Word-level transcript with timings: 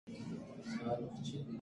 قانون 0.07 0.63
سرغړونې 0.69 1.07
محدودوي. 1.13 1.39